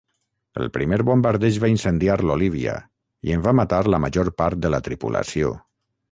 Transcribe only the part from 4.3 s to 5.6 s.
part de la tripulació.